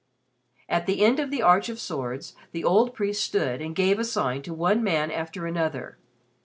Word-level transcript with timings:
At 0.67 0.87
the 0.87 1.05
end 1.05 1.19
of 1.19 1.29
the 1.29 1.43
arch 1.43 1.69
of 1.69 1.79
swords, 1.79 2.35
the 2.53 2.63
old 2.63 2.95
priest 2.95 3.23
stood 3.23 3.61
and 3.61 3.75
gave 3.75 3.99
a 3.99 4.03
sign 4.03 4.41
to 4.41 4.51
one 4.51 4.83
man 4.83 5.11
after 5.11 5.45
another. 5.45 5.99